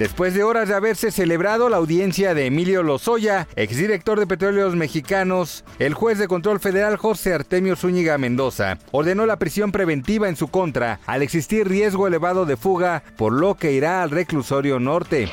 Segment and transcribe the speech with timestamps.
[0.00, 5.62] Después de horas de haberse celebrado la audiencia de Emilio Lozoya, exdirector de Petróleos Mexicanos,
[5.78, 10.48] el juez de control federal José Artemio Zúñiga Mendoza ordenó la prisión preventiva en su
[10.48, 15.28] contra al existir riesgo elevado de fuga, por lo que irá al reclusorio norte.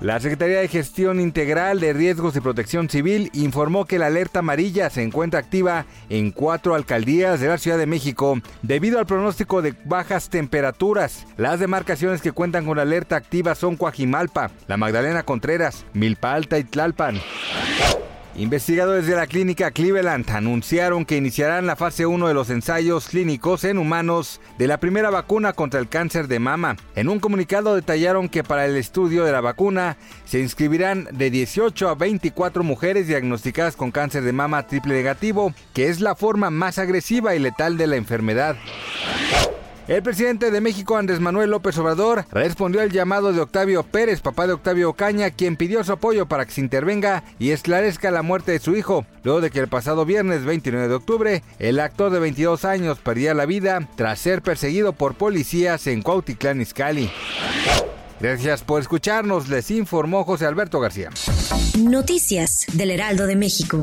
[0.00, 4.88] La Secretaría de Gestión Integral de Riesgos y Protección Civil informó que la alerta amarilla
[4.88, 9.74] se encuentra activa en cuatro alcaldías de la Ciudad de México debido al pronóstico de
[9.84, 11.26] bajas temperaturas.
[11.36, 16.64] Las demarcaciones que cuentan con alerta activa son Coajimalpa, La Magdalena Contreras, Milpa Alta y
[16.64, 17.20] Tlalpan.
[18.40, 23.64] Investigadores de la clínica Cleveland anunciaron que iniciarán la fase 1 de los ensayos clínicos
[23.64, 26.78] en humanos de la primera vacuna contra el cáncer de mama.
[26.94, 31.90] En un comunicado detallaron que para el estudio de la vacuna se inscribirán de 18
[31.90, 36.78] a 24 mujeres diagnosticadas con cáncer de mama triple negativo, que es la forma más
[36.78, 38.56] agresiva y letal de la enfermedad.
[39.90, 44.46] El presidente de México, Andrés Manuel López Obrador, respondió al llamado de Octavio Pérez, papá
[44.46, 48.52] de Octavio Ocaña, quien pidió su apoyo para que se intervenga y esclarezca la muerte
[48.52, 52.20] de su hijo, luego de que el pasado viernes 29 de octubre, el actor de
[52.20, 57.10] 22 años perdía la vida tras ser perseguido por policías en Cuautitlán Izcalli.
[58.20, 61.10] Gracias por escucharnos, les informó José Alberto García.
[61.80, 63.82] Noticias del Heraldo de México.